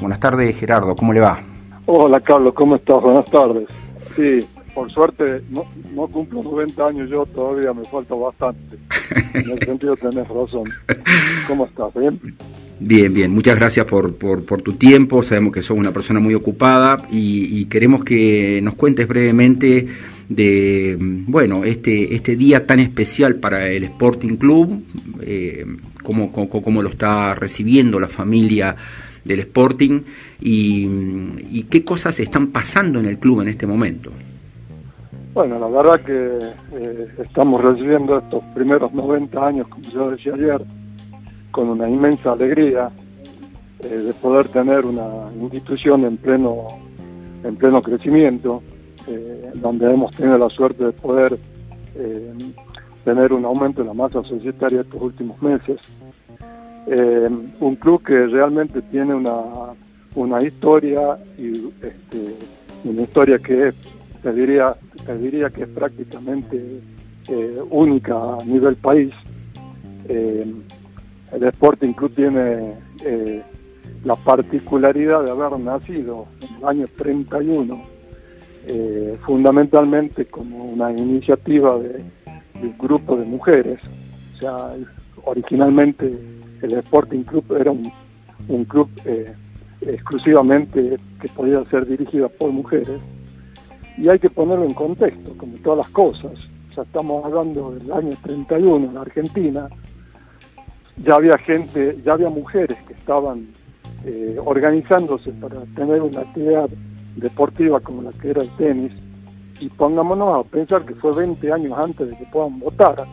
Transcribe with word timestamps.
Buenas 0.00 0.20
tardes, 0.20 0.56
Gerardo, 0.56 0.96
¿cómo 0.96 1.12
le 1.12 1.20
va? 1.20 1.38
Hola, 1.84 2.20
Carlos, 2.20 2.54
¿cómo 2.54 2.76
estás? 2.76 3.02
Buenas 3.02 3.24
tardes. 3.30 3.68
Sí, 4.16 4.46
por 4.74 4.90
suerte 4.90 5.42
no, 5.50 5.64
no 5.94 6.06
cumplo 6.08 6.42
90 6.42 6.86
años 6.86 7.10
yo, 7.10 7.26
todavía 7.26 7.72
me 7.74 7.84
falta 7.84 8.14
bastante. 8.14 8.78
En 9.34 9.50
el 9.50 9.58
sentido 9.58 9.96
tenés 9.96 10.26
razón. 10.28 10.64
¿Cómo 11.46 11.66
estás? 11.66 11.92
¿Bien? 11.94 12.18
Bien, 12.78 13.12
bien. 13.12 13.32
Muchas 13.32 13.58
gracias 13.58 13.84
por, 13.84 14.14
por, 14.16 14.44
por, 14.46 14.62
tu 14.62 14.72
tiempo. 14.72 15.22
Sabemos 15.22 15.52
que 15.52 15.60
sos 15.60 15.76
una 15.76 15.92
persona 15.92 16.18
muy 16.18 16.34
ocupada 16.34 16.96
y, 17.10 17.60
y, 17.60 17.66
queremos 17.66 18.02
que 18.02 18.60
nos 18.62 18.74
cuentes 18.74 19.06
brevemente 19.06 19.86
de, 20.30 20.96
bueno, 20.98 21.64
este, 21.64 22.14
este 22.14 22.36
día 22.36 22.66
tan 22.66 22.78
especial 22.78 23.34
para 23.34 23.68
el 23.68 23.84
Sporting 23.84 24.36
Club, 24.36 24.82
eh, 25.20 25.66
cómo, 26.02 26.32
cómo, 26.32 26.48
cómo, 26.48 26.82
lo 26.82 26.88
está 26.88 27.34
recibiendo 27.34 28.00
la 28.00 28.08
familia 28.08 28.76
del 29.24 29.40
Sporting 29.40 30.02
y, 30.40 31.64
qué 31.70 31.84
cosas 31.84 32.18
están 32.20 32.48
pasando 32.48 32.98
en 32.98 33.06
el 33.06 33.18
club 33.18 33.42
en 33.42 33.48
este 33.48 33.66
momento. 33.66 34.10
Bueno, 35.32 35.58
la 35.58 35.68
verdad 35.68 36.04
que 36.04 36.38
eh, 36.76 37.08
estamos 37.18 37.60
recibiendo 37.62 38.18
estos 38.18 38.42
primeros 38.54 38.92
90 38.92 39.46
años, 39.46 39.68
como 39.68 39.88
yo 39.90 40.10
decía 40.10 40.34
ayer, 40.34 40.64
con 41.50 41.68
una 41.68 41.88
inmensa 41.88 42.32
alegría 42.32 42.90
eh, 43.80 43.88
de 43.88 44.12
poder 44.14 44.48
tener 44.48 44.84
una 44.84 45.24
institución 45.40 46.04
en 46.04 46.16
pleno, 46.16 46.66
en 47.44 47.56
pleno 47.56 47.80
crecimiento, 47.80 48.62
eh, 49.06 49.50
donde 49.54 49.92
hemos 49.92 50.14
tenido 50.14 50.36
la 50.36 50.48
suerte 50.50 50.84
de 50.84 50.92
poder 50.92 51.38
eh, 51.94 52.34
tener 53.04 53.32
un 53.32 53.44
aumento 53.46 53.80
en 53.80 53.88
la 53.88 53.94
masa 53.94 54.22
societaria 54.22 54.82
estos 54.82 55.00
últimos 55.00 55.40
meses. 55.40 55.78
Eh, 56.86 57.28
un 57.60 57.76
club 57.76 58.02
que 58.02 58.26
realmente 58.26 58.82
tiene 58.82 59.14
una, 59.14 59.74
una 60.14 60.42
historia 60.42 61.18
y 61.38 61.72
este, 61.82 62.34
una 62.84 63.02
historia 63.02 63.38
que 63.38 63.68
es, 63.68 63.74
te 64.22 64.32
diría, 64.32 64.74
te 65.04 65.16
diría 65.18 65.50
que 65.50 65.62
es 65.62 65.68
prácticamente 65.68 66.80
eh, 67.28 67.60
única 67.70 68.34
a 68.34 68.44
nivel 68.44 68.76
país. 68.76 69.12
Eh, 70.08 70.52
el 71.32 71.44
Sporting 71.44 71.92
Club 71.92 72.12
tiene 72.14 72.74
eh, 73.04 73.42
la 74.04 74.16
particularidad 74.16 75.22
de 75.22 75.30
haber 75.30 75.58
nacido 75.60 76.26
en 76.40 76.56
el 76.56 76.64
año 76.64 76.88
31, 76.96 77.82
eh, 78.66 79.16
fundamentalmente 79.24 80.24
como 80.24 80.64
una 80.64 80.90
iniciativa 80.90 81.78
de, 81.78 81.88
de, 81.92 82.02
un 82.62 82.78
grupo 82.78 83.16
de 83.16 83.24
mujeres. 83.24 83.78
O 84.34 84.38
sea, 84.38 84.70
originalmente 85.24 86.18
el 86.62 86.72
Sporting 86.74 87.22
Club 87.22 87.44
era 87.58 87.70
un, 87.70 88.64
club 88.64 88.88
eh, 89.04 89.32
exclusivamente 89.82 90.96
que 91.20 91.28
podía 91.28 91.64
ser 91.66 91.86
dirigido 91.86 92.28
por 92.28 92.50
mujeres. 92.50 93.00
Y 93.96 94.08
hay 94.08 94.18
que 94.18 94.30
ponerlo 94.30 94.64
en 94.64 94.74
contexto, 94.74 95.36
como 95.36 95.56
todas 95.58 95.78
las 95.78 95.88
cosas. 95.90 96.32
Sea, 96.74 96.84
estamos 96.84 97.24
hablando 97.24 97.72
del 97.72 97.92
año 97.92 98.10
31 98.22 98.90
en 98.90 98.96
Argentina, 98.96 99.68
ya 101.04 101.14
había 101.14 101.36
gente, 101.38 101.98
ya 102.04 102.12
había 102.12 102.28
mujeres 102.28 102.78
que 102.86 102.94
estaban 102.94 103.48
eh, 104.04 104.36
organizándose 104.44 105.32
para 105.32 105.60
tener 105.74 106.00
una 106.02 106.20
actividad 106.20 106.68
deportiva 107.16 107.80
como 107.80 108.02
la 108.02 108.12
que 108.12 108.30
era 108.30 108.42
el 108.42 108.50
tenis, 108.56 108.92
y 109.60 109.68
pongámonos 109.68 110.44
a 110.44 110.48
pensar 110.48 110.86
que 110.86 110.94
fue 110.94 111.14
20 111.14 111.52
años 111.52 111.78
antes 111.78 112.08
de 112.08 112.16
que 112.16 112.24
puedan 112.26 112.58
votar, 112.60 113.06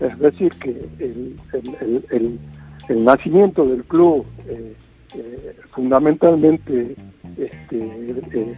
es 0.00 0.18
decir, 0.18 0.50
que 0.54 0.70
el 0.98 2.38
nacimiento 2.96 3.64
del 3.64 3.84
club 3.84 4.26
eh, 4.48 4.74
eh, 5.14 5.56
fundamentalmente 5.70 6.96
este, 7.36 8.56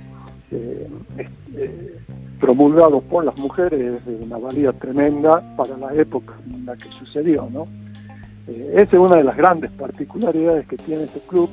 promulgado 2.41 3.01
por 3.01 3.25
las 3.25 3.39
mujeres 3.39 3.97
es 3.97 4.05
de 4.05 4.25
una 4.25 4.37
valía 4.37 4.73
tremenda 4.73 5.43
para 5.57 5.77
la 5.77 5.95
época 5.95 6.35
en 6.53 6.67
la 6.67 6.77
que 6.77 6.89
sucedió, 6.99 7.49
¿no? 7.51 7.65
Eh, 8.49 8.73
esa 8.75 8.97
es 8.97 8.99
una 8.99 9.17
de 9.17 9.25
las 9.25 9.37
grandes 9.37 9.71
particularidades 9.71 10.67
que 10.67 10.77
tiene 10.77 11.05
este 11.05 11.21
club. 11.21 11.49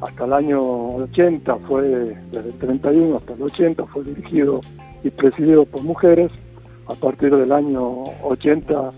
Hasta 0.00 0.26
el 0.26 0.32
año 0.34 0.60
80 0.96 1.56
fue, 1.66 1.88
desde 2.30 2.48
el 2.50 2.58
31 2.58 3.16
hasta 3.16 3.32
el 3.32 3.42
80 3.42 3.86
fue 3.86 4.04
dirigido 4.04 4.60
y 5.02 5.10
presidido 5.10 5.64
por 5.64 5.82
mujeres. 5.82 6.30
A 6.88 6.94
partir 6.94 7.34
del 7.34 7.50
año 7.50 8.04
80 8.22 8.90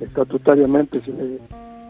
estatutariamente 0.00 1.00
se 1.00 1.12
le 1.12 1.38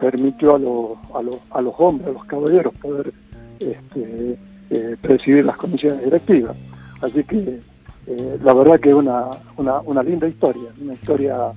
permitió 0.01 0.57
a, 0.57 0.59
lo, 0.59 0.99
a, 1.15 1.23
lo, 1.23 1.41
a 1.51 1.61
los 1.61 1.75
hombres, 1.79 2.09
a 2.09 2.13
los 2.13 2.25
caballeros, 2.25 2.75
poder 2.75 3.13
este, 3.59 4.39
eh, 4.71 4.97
presidir 5.01 5.45
las 5.45 5.57
comisiones 5.57 6.05
directivas. 6.05 6.57
Así 7.03 7.23
que 7.25 7.61
eh, 8.07 8.39
la 8.43 8.55
verdad 8.55 8.81
que 8.81 8.91
es 8.91 8.95
una, 8.95 9.27
una, 9.57 9.81
una 9.81 10.03
linda 10.03 10.29
historia, 10.29 10.71
una 10.81 10.95
historia 10.95 11.53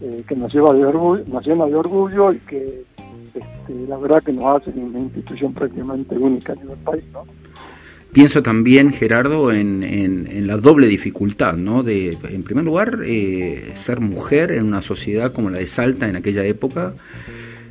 eh, 0.00 0.24
que 0.26 0.34
nos 0.34 0.52
lleva 0.52 0.72
de 0.72 0.84
orgullo, 0.84 1.24
nos 1.26 1.46
llena 1.46 1.66
de 1.66 1.74
orgullo 1.74 2.32
y 2.32 2.38
que 2.38 2.84
este, 3.34 3.74
la 3.86 3.96
verdad 3.98 4.22
que 4.22 4.32
nos 4.32 4.62
hace 4.62 4.70
una 4.78 4.98
institución 4.98 5.52
prácticamente 5.52 6.16
única 6.16 6.52
a 6.52 6.56
nivel 6.56 6.78
país, 6.78 7.04
¿no? 7.12 7.24
Pienso 8.12 8.42
también, 8.42 8.92
Gerardo, 8.92 9.52
en, 9.52 9.84
en, 9.84 10.26
en, 10.26 10.46
la 10.48 10.56
doble 10.56 10.88
dificultad, 10.88 11.54
¿no? 11.54 11.84
De, 11.84 12.18
en 12.24 12.42
primer 12.42 12.64
lugar, 12.64 12.98
eh, 13.04 13.70
ser 13.76 14.00
mujer 14.00 14.50
en 14.50 14.64
una 14.64 14.82
sociedad 14.82 15.32
como 15.32 15.48
la 15.48 15.58
de 15.58 15.68
Salta 15.68 16.08
en 16.08 16.16
aquella 16.16 16.44
época, 16.44 16.94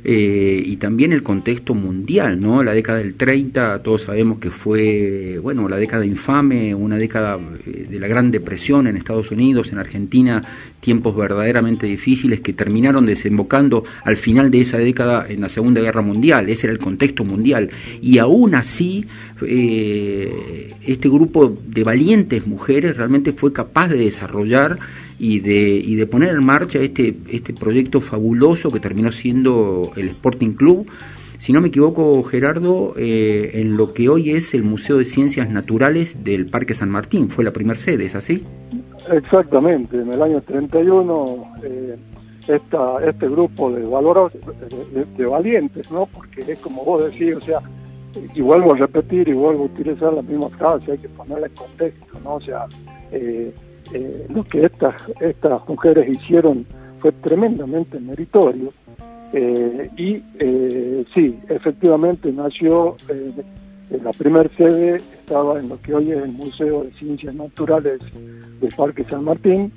eh, 0.02 0.62
y 0.64 0.76
también 0.76 1.12
el 1.12 1.22
contexto 1.22 1.74
mundial, 1.74 2.40
¿no? 2.40 2.62
La 2.62 2.72
década 2.72 2.98
del 2.98 3.14
30, 3.14 3.82
todos 3.82 4.02
sabemos 4.02 4.38
que 4.38 4.50
fue, 4.50 5.38
bueno, 5.42 5.68
la 5.68 5.76
década 5.76 6.06
infame, 6.06 6.74
una 6.74 6.96
década 6.96 7.38
eh, 7.66 7.86
de 7.90 8.00
la 8.00 8.08
Gran 8.08 8.30
Depresión 8.30 8.86
en 8.86 8.96
Estados 8.96 9.30
Unidos, 9.30 9.72
en 9.72 9.78
Argentina, 9.78 10.42
tiempos 10.80 11.14
verdaderamente 11.14 11.86
difíciles 11.86 12.40
que 12.40 12.52
terminaron 12.52 13.04
desembocando 13.04 13.84
al 14.04 14.16
final 14.16 14.50
de 14.50 14.62
esa 14.62 14.78
década 14.78 15.26
en 15.28 15.42
la 15.42 15.48
Segunda 15.48 15.80
Guerra 15.80 16.02
Mundial, 16.02 16.48
ese 16.48 16.66
era 16.66 16.72
el 16.72 16.78
contexto 16.78 17.24
mundial, 17.24 17.70
y 18.00 18.18
aún 18.18 18.54
así 18.54 19.06
eh, 19.42 20.74
este 20.86 21.08
grupo 21.08 21.54
de 21.66 21.84
valientes 21.84 22.46
mujeres 22.46 22.96
realmente 22.96 23.32
fue 23.32 23.52
capaz 23.52 23.88
de 23.88 23.98
desarrollar 23.98 24.78
y 25.20 25.40
de, 25.40 25.76
y 25.76 25.96
de 25.96 26.06
poner 26.06 26.30
en 26.30 26.44
marcha 26.44 26.78
este, 26.78 27.14
este 27.30 27.52
proyecto 27.52 28.00
fabuloso 28.00 28.70
que 28.70 28.80
terminó 28.80 29.12
siendo 29.12 29.92
el 29.94 30.08
Sporting 30.08 30.52
Club. 30.52 30.88
Si 31.36 31.52
no 31.52 31.60
me 31.60 31.68
equivoco, 31.68 32.22
Gerardo, 32.22 32.94
eh, 32.96 33.50
en 33.54 33.76
lo 33.76 33.92
que 33.92 34.08
hoy 34.08 34.30
es 34.30 34.54
el 34.54 34.62
Museo 34.62 34.96
de 34.96 35.04
Ciencias 35.04 35.50
Naturales 35.50 36.24
del 36.24 36.46
Parque 36.46 36.72
San 36.72 36.88
Martín, 36.88 37.28
fue 37.28 37.44
la 37.44 37.52
primera 37.52 37.78
sede, 37.78 38.06
¿es 38.06 38.14
así? 38.14 38.44
Exactamente, 39.12 40.00
en 40.00 40.10
el 40.10 40.22
año 40.22 40.40
31 40.40 41.54
eh, 41.64 41.96
este 42.48 43.28
grupo 43.28 43.70
de 43.70 43.84
valores, 43.84 44.32
de, 44.94 45.04
de, 45.04 45.26
valientes, 45.26 45.90
¿no? 45.90 46.06
Porque 46.06 46.50
es 46.50 46.58
como 46.60 46.82
vos 46.82 47.04
decís, 47.04 47.36
o 47.36 47.40
sea, 47.42 47.60
y 48.34 48.40
vuelvo 48.40 48.72
a 48.72 48.78
repetir 48.78 49.28
y 49.28 49.34
vuelvo 49.34 49.64
a 49.64 49.66
utilizar 49.66 50.14
la 50.14 50.22
misma 50.22 50.48
frase, 50.50 50.92
hay 50.92 50.98
que 50.98 51.08
ponerle 51.10 51.46
en 51.46 51.54
contexto, 51.54 52.20
¿no? 52.24 52.36
O 52.36 52.40
sea, 52.40 52.66
eh, 53.12 53.52
eh, 53.92 54.26
lo 54.28 54.44
que 54.44 54.62
estas, 54.62 54.94
estas 55.20 55.68
mujeres 55.68 56.08
hicieron 56.08 56.66
fue 56.98 57.12
tremendamente 57.12 57.98
meritorio. 57.98 58.68
Eh, 59.32 59.90
y 59.96 60.22
eh, 60.38 61.04
sí, 61.14 61.38
efectivamente 61.48 62.32
nació, 62.32 62.96
la 63.90 64.10
primera 64.12 64.48
sede 64.56 64.96
estaba 64.96 65.58
en 65.58 65.68
lo 65.68 65.80
que 65.80 65.94
hoy 65.94 66.12
es 66.12 66.18
el 66.18 66.32
Museo 66.32 66.84
de 66.84 66.92
Ciencias 66.92 67.34
Naturales 67.34 68.00
del 68.60 68.74
Parque 68.74 69.04
San 69.04 69.24
Martín, 69.24 69.72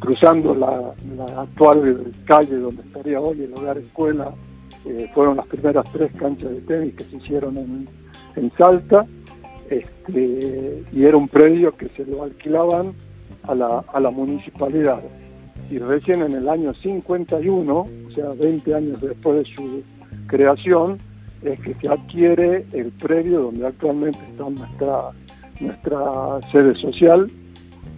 cruzando 0.00 0.54
la, 0.54 0.92
la, 1.16 1.42
actual 1.42 2.10
calle 2.26 2.56
donde 2.56 2.82
estaría 2.82 3.20
hoy 3.20 3.42
el 3.42 3.52
hogar 3.54 3.78
escuela, 3.78 4.34
fueron 5.14 5.36
las 5.36 5.46
primeras 5.46 5.86
tres 5.92 6.12
canchas 6.16 6.50
de 6.50 6.60
tenis 6.62 6.94
que 6.94 7.04
se 7.04 7.16
hicieron 7.16 7.56
en, 7.56 7.88
en 8.36 8.52
Salta 8.58 9.06
este, 9.70 10.84
y 10.92 11.04
era 11.04 11.16
un 11.16 11.28
predio 11.28 11.76
que 11.76 11.88
se 11.88 12.04
lo 12.04 12.22
alquilaban 12.22 12.94
a 13.44 13.54
la, 13.54 13.84
a 13.92 14.00
la 14.00 14.10
municipalidad. 14.10 15.00
Y 15.70 15.78
recién 15.78 16.22
en 16.22 16.34
el 16.34 16.48
año 16.48 16.72
51, 16.72 17.74
o 17.74 18.10
sea, 18.14 18.30
20 18.30 18.74
años 18.74 19.00
después 19.00 19.36
de 19.36 19.54
su 19.54 19.82
creación, 20.26 20.98
es 21.42 21.60
que 21.60 21.74
se 21.74 21.88
adquiere 21.88 22.64
el 22.72 22.90
predio 22.92 23.40
donde 23.42 23.66
actualmente 23.66 24.18
está 24.30 24.48
nuestra, 24.48 25.10
nuestra 25.60 26.40
sede 26.52 26.74
social, 26.76 27.30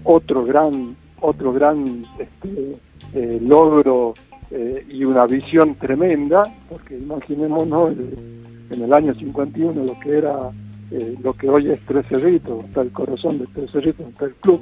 otro 0.05 0.45
gran, 0.45 0.97
otro 1.21 1.53
gran 1.53 2.05
este, 2.19 2.77
eh, 3.15 3.39
logro 3.41 4.15
eh, 4.51 4.85
y 4.89 5.05
una 5.05 5.27
visión 5.27 5.75
tremenda, 5.77 6.43
porque 6.69 6.99
imaginémonos 6.99 7.93
el, 7.93 8.41
en 8.71 8.83
el 8.83 8.93
año 8.93 9.15
51 9.15 9.85
lo 9.85 9.99
que 10.01 10.19
era 10.19 10.51
eh, 10.91 11.17
lo 11.23 11.33
que 11.35 11.49
hoy 11.49 11.71
es 11.71 11.81
Tres 11.85 12.07
Cerritos, 12.09 12.65
está 12.65 12.83
el 12.83 12.93
corazón 12.93 13.39
de 13.39 13.47
Tres 13.55 13.71
Cerritos, 13.71 14.09
está 14.09 14.27
el 14.27 14.35
club, 14.35 14.61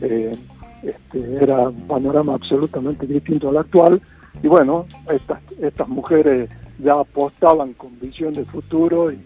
eh, 0.00 0.36
este, 0.82 1.36
era 1.42 1.68
un 1.68 1.86
panorama 1.86 2.34
absolutamente 2.34 3.06
distinto 3.06 3.48
al 3.48 3.58
actual, 3.58 4.00
y 4.42 4.48
bueno, 4.48 4.86
estas, 5.10 5.40
estas 5.60 5.88
mujeres 5.88 6.50
ya 6.78 6.94
apostaban 6.94 7.74
con 7.74 7.98
visión 8.00 8.32
de 8.32 8.44
futuro 8.44 9.12
y, 9.12 9.20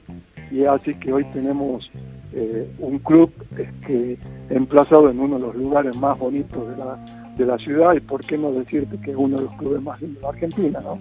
y 0.50 0.64
así 0.64 0.94
que 0.94 1.12
hoy 1.12 1.24
tenemos 1.32 1.90
eh, 2.32 2.68
un 2.80 2.98
club 2.98 3.32
este, 3.56 4.18
emplazado 4.50 5.08
en 5.08 5.18
uno 5.20 5.38
de 5.38 5.46
los 5.46 5.56
lugares 5.56 5.96
más 5.96 6.18
bonitos 6.18 6.68
de 6.68 6.76
la, 6.76 6.98
de 7.36 7.46
la 7.46 7.56
ciudad 7.56 7.94
y 7.94 8.00
por 8.00 8.20
qué 8.24 8.36
no 8.36 8.52
decirte 8.52 8.98
que 9.00 9.12
es 9.12 9.16
uno 9.16 9.38
de 9.38 9.44
los 9.44 9.54
clubes 9.54 9.82
más 9.82 10.00
lindos 10.02 10.22
de 10.22 10.28
Argentina, 10.28 10.80
¿no? 10.82 10.98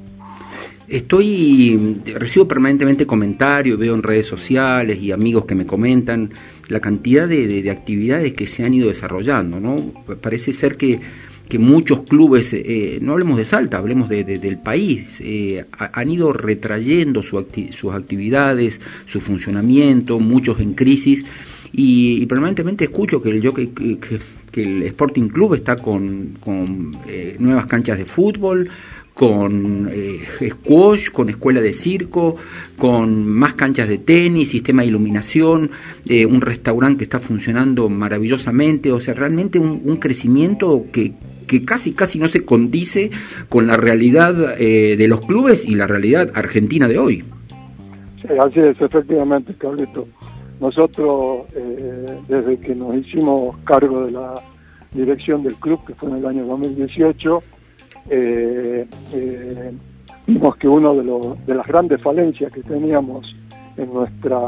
Estoy, 0.88 1.96
recibo 2.06 2.48
permanentemente 2.48 3.08
comentarios, 3.08 3.80
veo 3.80 3.96
en 3.96 4.04
redes 4.04 4.28
sociales 4.28 5.00
y 5.02 5.12
amigos 5.12 5.46
que 5.46 5.56
me 5.56 5.66
comentan 5.66 6.30
la 6.68 6.80
cantidad 6.80 7.28
de, 7.28 7.70
actividades 7.72 8.34
que 8.34 8.46
se 8.46 8.64
han 8.64 8.74
ido 8.74 8.90
desarrollando, 8.90 9.60
¿no? 9.60 9.94
Parece 10.22 10.54
ser 10.54 10.78
que, 10.78 11.00
que 11.50 11.58
muchos 11.58 12.02
clubes, 12.04 12.54
eh, 12.54 13.00
no 13.02 13.14
hablemos 13.14 13.38
de 13.38 13.46
Salta, 13.46 13.78
hablemos 13.78 14.10
de, 14.10 14.24
del 14.24 14.58
país, 14.60 15.20
eh, 15.22 15.66
han 15.72 16.12
ido 16.12 16.34
retrayendo 16.34 17.24
sus 17.24 17.94
actividades, 17.94 18.80
su 19.08 19.22
funcionamiento, 19.22 20.20
muchos 20.20 20.60
en 20.60 20.76
crisis, 20.76 21.26
y, 21.72 22.26
permanentemente 22.28 22.86
escucho 22.86 23.22
que 23.22 23.30
el, 23.32 23.54
que, 23.54 23.70
que, 23.74 24.62
el 24.62 24.84
Sporting 24.84 25.28
Club 25.28 25.56
está 25.56 25.76
con, 25.76 26.36
con 26.40 26.96
eh, 27.08 27.36
nuevas 27.40 27.66
canchas 27.66 27.98
de 27.98 28.06
fútbol, 28.06 28.70
con 29.16 29.90
eh, 29.94 30.26
squash, 30.50 31.10
con 31.10 31.30
escuela 31.30 31.62
de 31.62 31.74
circo, 31.74 32.36
con 32.78 33.26
más 33.26 33.54
canchas 33.54 33.88
de 33.88 33.98
tenis, 33.98 34.50
sistema 34.50 34.82
de 34.82 34.90
iluminación, 34.90 35.72
eh, 36.06 36.26
un 36.26 36.42
restaurante 36.42 36.98
que 36.98 37.04
está 37.06 37.20
funcionando 37.20 37.88
maravillosamente, 37.88 38.92
o 38.92 39.00
sea, 39.00 39.14
realmente 39.14 39.58
un, 39.58 39.96
crecimiento 39.98 40.88
que, 40.92 41.14
que, 41.48 41.64
casi 41.64 41.94
casi 41.94 42.20
no 42.20 42.28
se 42.28 42.44
condice 42.44 43.10
con 43.48 43.68
la 43.68 43.78
realidad 43.78 44.60
eh, 44.60 44.98
de 44.98 45.08
los 45.08 45.22
clubes 45.22 45.64
y 45.64 45.76
la 45.76 45.88
realidad 45.88 46.32
argentina 46.36 46.90
de 46.90 47.00
hoy. 47.00 47.24
Sí, 48.22 48.28
así 48.38 48.60
es, 48.60 48.82
efectivamente, 48.82 49.54
Carlito. 49.58 50.06
Nosotros, 50.60 51.46
desde 52.28 52.58
que 52.60 52.76
nos 52.76 52.96
hicimos 52.96 53.58
cargo 53.64 54.06
de 54.06 54.12
la 54.12 54.42
dirección 54.92 55.44
del 55.44 55.56
club, 55.56 55.80
que 55.86 55.94
fue 55.96 56.10
en 56.10 56.18
el 56.18 56.26
año 56.26 56.46
2018, 56.46 57.44
eh, 58.10 58.88
eh, 59.14 59.72
vimos 60.28 60.56
que 60.58 60.68
uno 60.68 60.96
de, 60.96 61.04
los, 61.04 61.46
de 61.46 61.56
las 61.56 61.68
grandes 61.68 62.02
falencias 62.02 62.52
que 62.52 62.62
teníamos 62.62 63.36
en 63.78 63.94
nuestra, 63.94 64.40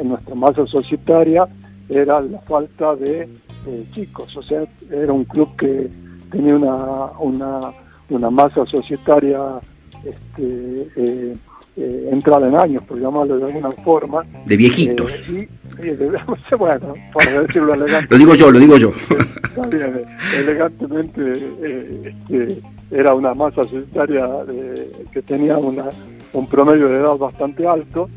en 0.00 0.08
nuestra 0.08 0.34
masa 0.34 0.66
societaria 0.66 1.46
era 1.88 2.20
la 2.20 2.40
falta 2.40 2.96
de 2.96 3.28
eh, 3.66 3.84
chicos, 3.92 4.36
o 4.36 4.42
sea, 4.42 4.64
era 4.90 5.12
un 5.12 5.24
club 5.24 5.54
que 5.56 5.88
tenía 6.30 6.56
una, 6.56 7.06
una, 7.18 7.60
una 8.08 8.30
masa 8.30 8.64
societaria 8.66 9.60
este, 10.04 10.88
eh, 10.96 11.36
eh, 11.76 12.08
entrada 12.10 12.48
en 12.48 12.56
años, 12.56 12.84
por 12.84 13.00
llamarlo 13.00 13.36
de 13.38 13.46
alguna 13.46 13.70
forma. 13.72 14.24
De 14.46 14.56
viejitos. 14.56 15.28
y, 15.28 15.48
bueno, 16.58 16.94
para 17.12 17.42
decirlo 17.42 17.74
elegante. 17.74 18.08
lo 18.10 18.18
digo 18.18 18.34
yo, 18.34 18.50
lo 18.50 18.58
digo 18.58 18.76
yo. 18.76 18.92
Elegantemente, 20.38 21.32
este, 22.04 22.62
era 22.90 23.14
una 23.14 23.34
masa 23.34 23.64
societaria 23.64 24.28
que 25.12 25.22
tenía 25.22 25.58
una, 25.58 25.90
un 26.32 26.46
promedio 26.46 26.88
de 26.88 27.00
edad 27.00 27.16
bastante 27.16 27.66
alto, 27.66 28.08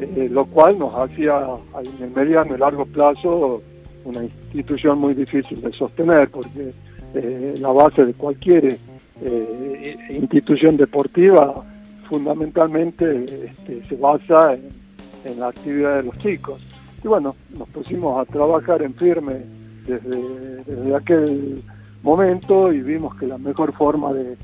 eh, 0.00 0.28
lo 0.30 0.46
cual 0.46 0.78
nos 0.78 0.94
hacía 0.94 1.40
en 1.84 2.04
el 2.04 2.14
mediano 2.14 2.54
y 2.54 2.58
largo 2.58 2.86
plazo 2.86 3.62
una 4.04 4.24
institución 4.24 4.98
muy 4.98 5.14
difícil 5.14 5.60
de 5.60 5.72
sostener, 5.72 6.30
porque 6.30 6.72
eh, 7.14 7.54
la 7.58 7.68
base 7.68 8.04
de 8.06 8.14
cualquier 8.14 8.78
eh, 9.22 9.96
institución 10.10 10.76
deportiva 10.76 11.64
fundamentalmente 12.08 13.24
este, 13.46 13.84
se 13.84 13.96
basa 13.96 14.54
en, 14.54 15.38
la 15.38 15.48
actividad 15.48 15.96
de 15.98 16.04
los 16.04 16.18
chicos. 16.18 16.60
Y 17.04 17.08
bueno, 17.08 17.36
nos 17.56 17.68
pusimos 17.68 18.18
a 18.18 18.24
trabajar 18.24 18.82
en 18.82 18.94
firme 18.94 19.42
desde, 19.86 20.64
desde 20.64 20.96
aquel 20.96 21.62
momento 22.02 22.72
y 22.72 22.80
vimos 22.80 23.14
que 23.16 23.26
la 23.26 23.38
mejor 23.38 23.72
forma 23.74 24.12
de, 24.12 24.36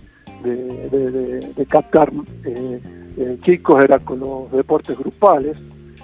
de, 0.42 1.66
captar 1.68 2.12
eh, 2.44 2.80
eh, 3.16 3.38
chicos 3.42 3.82
era 3.82 3.98
con 3.98 4.20
los 4.20 4.50
deportes 4.52 4.98
grupales. 4.98 5.56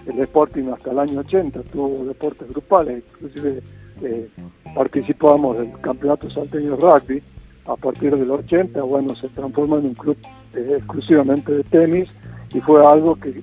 El 0.07 0.19
Sporting 0.21 0.65
hasta 0.73 0.91
el 0.91 0.99
año 0.99 1.21
80 1.21 1.63
tuvo 1.65 2.05
deportes 2.05 2.49
grupales, 2.49 3.05
inclusive 3.15 3.63
eh, 4.03 4.29
participábamos 4.75 5.59
del 5.59 5.73
campeonato 5.81 6.31
salteño 6.31 6.77
rugby. 6.77 7.23
A 7.67 7.77
partir 7.77 8.17
del 8.17 8.29
80, 8.29 8.83
bueno, 8.83 9.15
se 9.15 9.29
transformó 9.29 9.79
en 9.79 9.87
un 9.87 9.95
club 9.95 10.17
exclusivamente 10.53 11.53
de 11.53 11.63
tenis 11.63 12.09
y 12.53 12.61
fue 12.61 12.85
algo 12.85 13.15
que, 13.15 13.41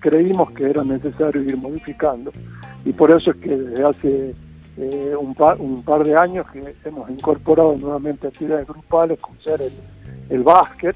creímos 0.00 0.50
que 0.52 0.64
era 0.68 0.84
necesario 0.84 1.42
ir 1.42 1.56
modificando. 1.56 2.30
Y 2.84 2.92
por 2.92 3.10
eso 3.10 3.30
es 3.30 3.36
que 3.38 3.56
desde 3.56 3.84
hace 3.84 4.34
eh, 4.78 5.14
un, 5.18 5.34
par, 5.34 5.58
un 5.58 5.82
par 5.82 6.04
de 6.04 6.14
años 6.14 6.46
que 6.50 6.74
hemos 6.84 7.08
incorporado 7.08 7.76
nuevamente 7.76 8.26
actividades 8.26 8.68
grupales, 8.68 9.18
como 9.20 9.40
ser 9.40 9.62
el, 9.62 9.72
el 10.28 10.42
básquet, 10.42 10.94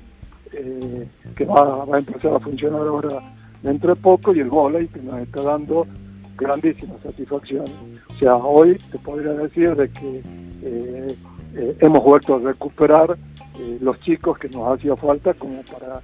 eh, 0.53 1.09
que 1.35 1.44
va, 1.47 1.85
a 1.91 1.99
empezar 1.99 2.35
a 2.35 2.41
funcionar 2.41 2.82
ahora 2.82 3.32
dentro 3.62 3.94
de 3.94 4.00
poco, 4.00 4.35
y 4.35 4.41
el 4.41 4.50
volei, 4.50 4.87
que 4.88 5.00
nos 5.00 5.19
está 5.21 5.43
dando 5.43 5.87
grandísimas 6.37 7.00
satisfacciones. 7.03 7.73
O 8.15 8.19
sea, 8.19 8.37
hoy 8.37 8.79
te 8.91 8.99
podría 8.99 9.32
decir 9.32 9.75
de 9.75 9.88
que 9.91 10.23
eh, 10.62 11.17
hemos 11.81 12.05
vuelto 12.05 12.35
a 12.35 12.38
recuperar 12.38 13.17
los 13.81 14.00
chicos 14.00 14.38
que 14.38 14.49
nos 14.49 14.75
hacía 14.75 14.97
falta 14.97 15.35
como 15.35 15.62
para 15.65 16.00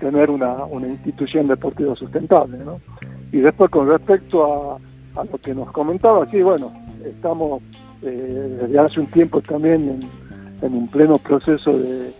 tener 0.00 0.30
una, 0.30 0.64
una 0.64 0.88
institución 0.88 1.46
deportiva 1.46 1.94
sustentable. 1.94 2.58
Y 3.30 3.38
después 3.38 3.70
con 3.70 3.88
respecto 3.88 4.72
a 4.74 4.78
a 5.18 5.24
lo 5.24 5.38
que 5.38 5.54
nos 5.54 5.70
comentaba, 5.72 6.28
sí, 6.30 6.40
bueno, 6.42 6.72
estamos 7.04 7.60
eh, 8.02 8.56
desde 8.60 8.78
hace 8.78 9.00
un 9.00 9.06
tiempo 9.06 9.40
también 9.40 10.00
en, 10.62 10.74
un 10.74 10.88
pleno 10.88 11.18
proceso 11.18 11.70
de, 11.72 12.12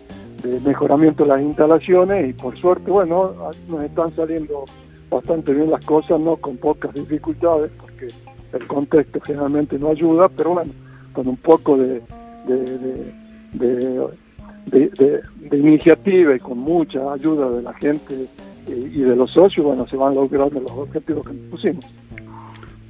mejoramiento 0.64 1.24
de 1.24 1.30
las 1.30 1.42
instalaciones 1.42 2.30
y 2.30 2.32
por 2.32 2.56
suerte, 2.58 2.90
bueno, 2.90 3.34
nos 3.68 3.82
están 3.82 4.10
saliendo 4.10 4.64
bastante 5.10 5.52
bien 5.52 5.70
las 5.70 5.84
cosas, 5.84 6.20
no 6.20 6.36
con 6.36 6.56
pocas 6.56 6.94
dificultades, 6.94 7.72
porque 7.80 8.08
el 8.52 8.66
contexto 8.66 9.20
generalmente 9.20 9.78
no 9.78 9.90
ayuda, 9.90 10.28
pero 10.28 10.54
bueno, 10.54 10.70
con 11.12 11.26
un 11.26 11.36
poco 11.36 11.76
de, 11.76 12.02
de, 13.52 14.08
iniciativa 15.52 16.36
y 16.36 16.38
con 16.38 16.58
mucha 16.58 17.12
ayuda 17.12 17.50
de 17.50 17.62
la 17.62 17.74
gente 17.74 18.28
y, 18.68 18.72
y 18.72 19.00
de 19.00 19.16
los 19.16 19.30
socios, 19.32 19.66
bueno, 19.66 19.86
se 19.88 19.96
van 19.96 20.14
logrando 20.14 20.60
los 20.60 20.70
objetivos 20.70 21.26
que 21.26 21.34
nos 21.34 21.50
pusimos. 21.50 21.84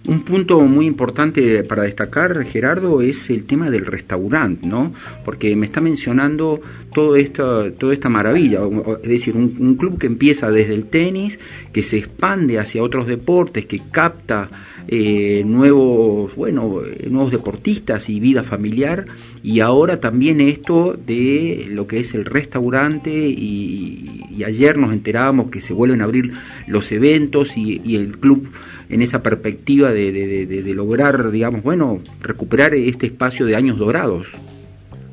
Un 0.09 0.23
punto 0.23 0.59
muy 0.63 0.87
importante 0.87 1.63
para 1.65 1.83
destacar, 1.83 2.43
Gerardo, 2.47 3.03
es 3.03 3.29
el 3.29 3.45
tema 3.45 3.71
del 3.71 3.85
restaurante, 3.85 4.67
¿no? 4.67 4.91
Porque 5.23 5.55
me 5.55 5.67
está 5.67 5.83
mencionando 5.83 6.63
todo 6.95 7.15
esto, 7.15 7.71
toda 7.75 7.93
esta 7.93 8.09
maravilla, 8.09 8.61
es 9.03 9.09
decir, 9.09 9.37
un, 9.37 9.75
club 9.75 9.99
que 9.99 10.07
empieza 10.07 10.51
desde 10.51 10.73
el 10.73 10.87
tenis, 10.87 11.39
que 11.75 11.83
se 11.83 11.99
expande 11.99 12.59
hacia 12.59 12.83
otros 12.83 13.07
deportes, 13.07 13.67
que 13.67 13.83
capta 13.91 14.49
eh, 14.89 15.43
nuevos, 15.45 16.35
bueno, 16.35 16.81
nuevos 17.11 17.31
deportistas 17.31 18.09
y 18.09 18.19
vida 18.19 18.43
familiar, 18.43 19.05
y 19.43 19.61
ahora 19.61 20.01
también 20.01 20.41
esto 20.41 20.99
de 21.07 21.67
lo 21.69 21.87
que 21.87 22.01
es 22.01 22.15
el 22.15 22.25
restaurante, 22.25 23.11
y, 23.11 24.25
ayer 24.47 24.79
nos 24.79 24.93
enterábamos 24.93 25.51
que 25.51 25.61
se 25.61 25.75
vuelven 25.75 26.01
a 26.01 26.05
abrir 26.05 26.33
los 26.69 26.93
eventos 26.93 27.59
y, 27.59 27.83
y 27.85 27.97
el 27.97 28.19
club 28.19 28.49
en 28.89 29.03
esa 29.03 29.21
perspectiva 29.21 29.93
de, 29.93 30.13
de, 30.47 30.75
lograr, 30.75 31.31
digamos, 31.31 31.63
bueno, 31.63 32.01
recuperar 32.21 32.75
este 32.75 33.07
espacio 33.07 33.45
de 33.45 33.55
años 33.55 33.77
dorados. 33.79 34.29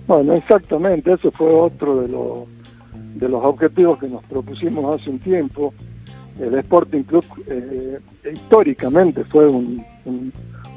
Bueno, 0.08 0.34
exactamente, 0.34 1.12
ese 1.12 1.32
fue 1.32 1.54
otro 1.54 2.02
de 2.02 2.08
los, 2.08 2.40
de 3.16 3.28
los 3.28 3.44
objetivos 3.44 4.00
que 4.00 4.08
nos 4.08 4.24
propusimos 4.26 4.96
hace 4.96 5.10
un 5.10 5.20
tiempo. 5.20 5.74
El 6.40 6.54
Sporting 6.56 7.04
Club 7.04 7.26
eh, 7.48 8.00
históricamente 8.32 9.24
fue 9.24 9.48
un, 9.48 9.84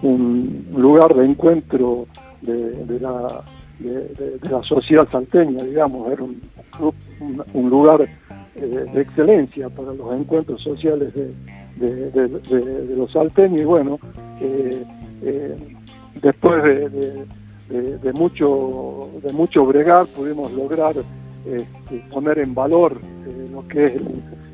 un, 0.02 0.67
lugar 0.76 1.14
de 1.14 1.26
encuentro 1.26 2.07
de, 2.43 3.00
la, 3.00 3.45
de, 3.78 4.38
la 4.50 4.62
sociedad 4.62 5.09
salteña, 5.11 5.62
digamos, 5.64 6.11
era 6.11 6.23
un, 6.23 6.40
club, 6.76 6.95
un, 7.52 7.71
lugar 7.71 8.02
eh, 8.02 8.61
de 8.61 9.00
excelencia 9.00 9.69
para 9.69 9.93
los 9.95 10.12
encuentros 10.14 10.62
sociales 10.62 11.12
de, 11.14 11.33
de, 11.78 12.97
los 12.97 13.12
salteños 13.12 13.61
y 13.61 13.64
bueno, 13.64 13.99
eh, 14.40 14.85
eh, 15.23 15.56
después 16.20 16.62
de, 16.64 18.12
mucho 18.12 19.11
de 19.23 19.32
mucho 19.32 19.64
bregar 19.66 20.06
pudimos 20.06 20.52
lograr 20.52 20.94
este, 21.44 22.04
poner 22.11 22.38
en 22.38 22.54
valor 22.54 22.99
eh, 23.26 23.49
lo 23.50 23.66
que 23.68 23.85
es 23.85 23.92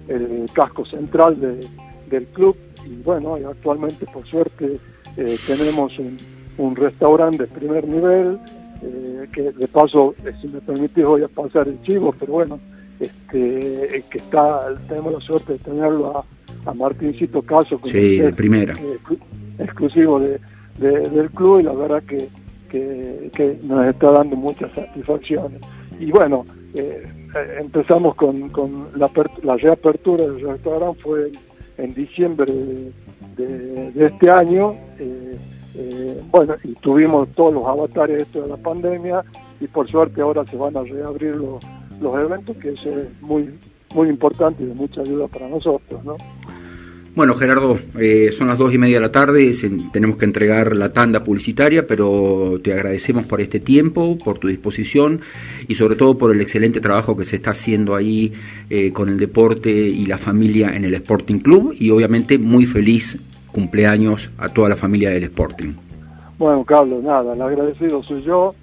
el, 0.08 0.50
casco 0.52 0.84
central 0.84 1.38
del 1.40 2.26
club. 2.26 2.56
Y 2.84 3.02
bueno, 3.02 3.34
actualmente 3.34 4.06
por 4.06 4.26
suerte 4.26 4.78
tenemos 5.46 5.98
un, 5.98 6.18
un, 6.58 6.76
restaurante 6.76 7.44
de 7.44 7.46
primer 7.46 7.88
nivel 7.88 8.38
que 9.32 9.52
de 9.52 9.68
paso, 9.68 10.14
si 10.42 10.48
me 10.48 10.60
permitís 10.60 11.04
voy 11.04 11.22
a 11.22 11.28
pasar 11.28 11.66
el 11.66 11.80
chivo, 11.82 12.14
pero 12.18 12.34
bueno, 12.34 12.60
este, 13.00 14.04
que 14.10 14.18
está, 14.18 14.74
tenemos 14.86 15.14
la 15.14 15.20
suerte 15.20 15.54
de 15.54 15.58
tenerlo 15.60 16.18
a, 16.18 16.24
a 16.66 16.74
Martincito 16.74 17.42
Caso, 17.42 17.80
sí, 17.84 18.18
de 18.18 18.32
primera. 18.32 18.74
exclusivo 19.58 20.20
de, 20.20 20.40
del 20.78 21.30
club 21.30 21.60
y 21.60 21.62
la 21.64 21.72
verdad 21.72 22.02
que, 22.02 22.28
que, 22.70 23.58
nos 23.64 23.86
está 23.86 24.10
dando 24.10 24.36
muchas 24.36 24.72
satisfacciones. 24.72 25.60
Y 26.00 26.10
bueno, 26.10 26.44
eh, 26.74 27.06
empezamos 27.60 28.14
con, 28.16 28.48
con 28.48 28.88
la, 28.96 29.10
la, 29.42 29.56
reapertura 29.56 30.24
del 30.24 30.40
restaurante 30.40 31.00
fue 31.02 31.30
en, 31.78 31.94
diciembre 31.94 32.52
de, 33.36 33.92
este 33.96 34.30
año. 34.30 34.72
Eh, 34.98 35.36
eh, 35.76 36.20
bueno, 36.30 36.54
y 36.62 36.72
tuvimos 36.74 37.28
todos 37.30 37.54
los 37.54 37.66
avatares 37.66 38.22
esto 38.22 38.42
de 38.42 38.48
la 38.48 38.56
pandemia 38.56 39.24
y 39.60 39.66
por 39.66 39.90
suerte 39.90 40.20
ahora 40.20 40.44
se 40.46 40.56
van 40.56 40.76
a 40.76 40.82
reabrir 40.82 41.36
los, 41.36 41.64
los 42.00 42.20
eventos, 42.20 42.56
que 42.56 42.70
eso 42.70 42.90
es 42.90 43.22
muy, 43.22 43.50
muy 43.94 44.08
importante 44.08 44.62
y 44.62 44.66
de 44.66 44.74
mucha 44.74 45.00
ayuda 45.00 45.26
para 45.28 45.48
nosotros, 45.48 46.04
¿no? 46.04 46.16
Bueno, 47.14 47.34
Gerardo, 47.34 47.78
eh, 47.96 48.32
son 48.32 48.48
las 48.48 48.58
dos 48.58 48.74
y 48.74 48.78
media 48.78 48.96
de 48.96 49.02
la 49.02 49.12
tarde, 49.12 49.54
tenemos 49.92 50.16
que 50.16 50.24
entregar 50.24 50.74
la 50.74 50.92
tanda 50.92 51.22
publicitaria, 51.22 51.86
pero 51.86 52.58
te 52.60 52.72
agradecemos 52.72 53.24
por 53.24 53.40
este 53.40 53.60
tiempo, 53.60 54.18
por 54.18 54.40
tu 54.40 54.48
disposición 54.48 55.20
y 55.68 55.76
sobre 55.76 55.94
todo 55.94 56.18
por 56.18 56.32
el 56.32 56.40
excelente 56.40 56.80
trabajo 56.80 57.16
que 57.16 57.24
se 57.24 57.36
está 57.36 57.52
haciendo 57.52 57.94
ahí 57.94 58.32
eh, 58.68 58.92
con 58.92 59.08
el 59.08 59.16
deporte 59.16 59.70
y 59.70 60.06
la 60.06 60.18
familia 60.18 60.74
en 60.74 60.84
el 60.84 60.94
Sporting 60.94 61.38
Club 61.38 61.76
y 61.78 61.90
obviamente 61.90 62.36
muy 62.36 62.66
feliz 62.66 63.16
cumpleaños 63.52 64.32
a 64.36 64.48
toda 64.48 64.68
la 64.68 64.76
familia 64.76 65.10
del 65.10 65.22
Sporting. 65.22 65.74
Bueno, 66.36 66.64
Carlos, 66.64 67.04
nada, 67.04 67.32
el 67.32 67.40
agradecido 67.40 68.02
soy 68.02 68.22
yo, 68.24 68.56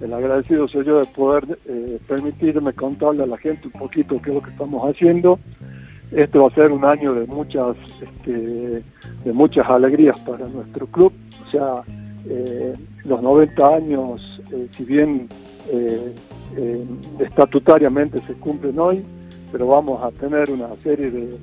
el 0.00 0.14
agradecido 0.14 0.68
soy 0.68 0.84
yo 0.84 1.00
de 1.00 1.06
poder 1.06 1.58
eh, 1.66 1.98
permitirme 2.06 2.72
contarle 2.74 3.24
a 3.24 3.26
la 3.26 3.38
gente 3.38 3.66
un 3.66 3.80
poquito 3.80 4.22
qué 4.22 4.30
es 4.30 4.36
lo 4.36 4.42
que 4.42 4.50
estamos 4.50 4.88
haciendo 4.88 5.40
este 6.12 6.38
va 6.38 6.48
a 6.48 6.54
ser 6.54 6.72
un 6.72 6.84
año 6.84 7.14
de 7.14 7.26
muchas, 7.26 7.76
este, 8.00 8.82
de 9.24 9.32
muchas 9.32 9.68
alegrías 9.68 10.18
para 10.20 10.46
nuestro 10.48 10.86
club. 10.86 11.12
O 11.46 11.50
sea, 11.50 11.82
eh, 12.28 12.74
los 13.04 13.22
90 13.22 13.74
años, 13.74 14.40
eh, 14.52 14.68
si 14.76 14.84
bien 14.84 15.28
eh, 15.70 16.14
estatutariamente 17.20 18.20
se 18.26 18.34
cumplen 18.34 18.78
hoy, 18.78 19.04
pero 19.52 19.68
vamos 19.68 20.02
a 20.02 20.10
tener 20.10 20.50
una 20.50 20.72
serie 20.82 21.10
de, 21.10 21.38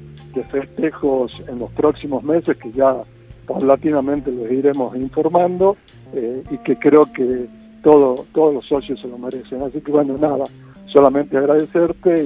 festejos 0.52 1.32
en 1.48 1.60
los 1.60 1.72
próximos 1.72 2.22
meses 2.22 2.58
que 2.58 2.70
ya 2.70 2.98
paulatinamente 3.48 4.30
les 4.30 4.52
iremos 4.52 4.94
informando 4.98 5.78
y 6.52 6.58
que 6.58 6.76
creo 6.76 7.06
que 7.14 7.48
todo, 7.82 8.26
todos 8.34 8.54
los 8.54 8.66
socios 8.66 9.00
se 9.00 9.08
lo 9.08 9.18
merecen. 9.18 9.62
Así 9.62 9.80
que 9.80 9.94
bueno, 9.94 10.18
nada, 10.20 10.44
solamente 10.92 11.38
agradecerte 11.38 12.22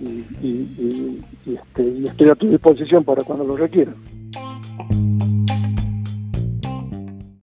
y 0.00 1.22
y, 1.48 1.54
este, 1.54 1.82
y 1.82 2.06
estoy 2.06 2.30
a 2.30 2.34
tu 2.34 2.48
disposición 2.48 3.04
para 3.04 3.22
cuando 3.22 3.44
lo 3.44 3.56
requieran. 3.56 3.96